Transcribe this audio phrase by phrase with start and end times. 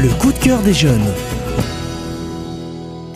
[0.00, 1.12] Le coup de cœur des jeunes.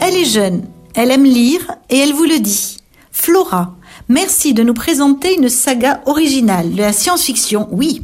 [0.01, 0.65] Elle est jeune,
[0.97, 2.79] elle aime lire et elle vous le dit.
[3.13, 3.77] Flora,
[4.09, 8.03] merci de nous présenter une saga originale de la science-fiction, oui,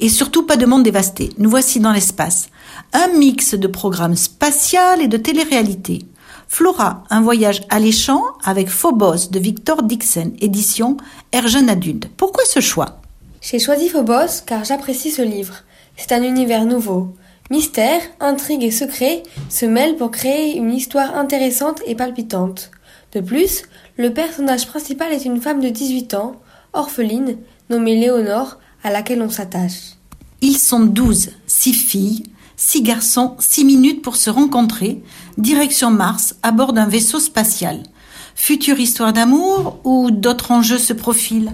[0.00, 1.34] et surtout pas de monde dévasté.
[1.36, 2.48] Nous voici dans l'espace.
[2.94, 6.06] Un mix de programmes spatial et de télé-réalité.
[6.48, 10.96] Flora, un voyage alléchant avec Phobos de Victor Dixon, édition
[11.32, 12.08] Air Jeune Adulte.
[12.16, 13.02] Pourquoi ce choix?
[13.42, 15.56] J'ai choisi Phobos car j'apprécie ce livre.
[15.98, 17.14] C'est un univers nouveau.
[17.54, 22.72] Mystère, intrigue et secret se mêlent pour créer une histoire intéressante et palpitante.
[23.12, 23.62] De plus,
[23.96, 26.34] le personnage principal est une femme de 18 ans,
[26.72, 27.36] orpheline,
[27.70, 29.92] nommée Léonore, à laquelle on s'attache.
[30.40, 32.24] Ils sont douze, six filles,
[32.56, 35.00] six garçons, six minutes pour se rencontrer,
[35.38, 37.84] direction Mars, à bord d'un vaisseau spatial.
[38.34, 41.52] Future histoire d'amour ou d'autres enjeux se profilent?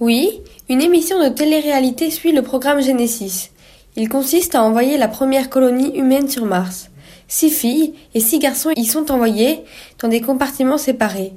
[0.00, 0.30] Oui,
[0.70, 3.51] une émission de télé-réalité suit le programme Genesis.
[3.94, 6.88] Il consiste à envoyer la première colonie humaine sur Mars.
[7.28, 9.64] Six filles et six garçons y sont envoyés
[10.00, 11.34] dans des compartiments séparés.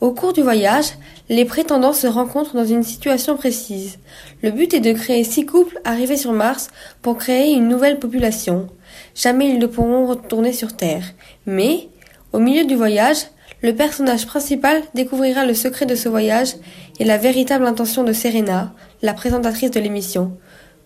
[0.00, 0.92] Au cours du voyage,
[1.28, 3.98] les prétendants se rencontrent dans une situation précise.
[4.42, 6.68] Le but est de créer six couples arrivés sur Mars
[7.02, 8.68] pour créer une nouvelle population.
[9.14, 11.04] Jamais ils ne pourront retourner sur Terre.
[11.44, 11.88] Mais,
[12.32, 13.18] au milieu du voyage,
[13.60, 16.54] le personnage principal découvrira le secret de ce voyage
[17.00, 20.38] et la véritable intention de Serena, la présentatrice de l'émission.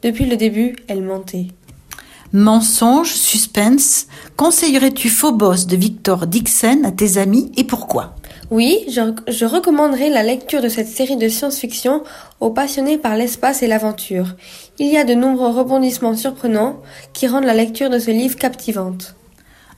[0.03, 1.47] Depuis le début, elle mentait.
[2.33, 8.17] Mensonge, suspense, conseillerais-tu Phobos de Victor Dixon à tes amis et pourquoi?
[8.51, 12.03] Oui, je, je recommanderais la lecture de cette série de science-fiction
[12.41, 14.35] aux passionnés par l'espace et l'aventure.
[14.79, 16.81] Il y a de nombreux rebondissements surprenants
[17.13, 19.15] qui rendent la lecture de ce livre captivante.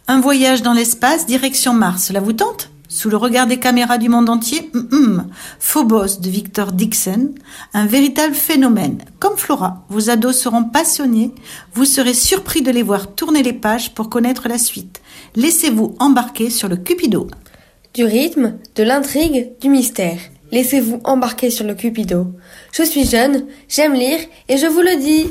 [0.06, 2.70] Un voyage dans l'espace, direction Mars, cela vous tente?
[2.94, 5.26] Sous le regard des caméras du monde entier Hum, hum.
[5.58, 7.34] Phobos de Victor Dixon,
[7.72, 8.98] un véritable phénomène.
[9.18, 11.32] Comme Flora, vos ados seront passionnés,
[11.74, 15.00] vous serez surpris de les voir tourner les pages pour connaître la suite.
[15.34, 17.26] Laissez-vous embarquer sur le Cupido.
[17.94, 20.20] Du rythme, de l'intrigue, du mystère.
[20.52, 22.28] Laissez-vous embarquer sur le Cupido.
[22.70, 25.26] Je suis jeune, j'aime lire et je vous le dis.